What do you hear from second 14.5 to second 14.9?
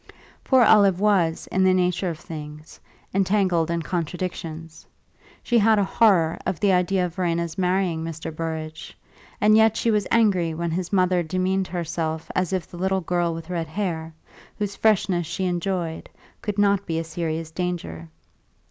whose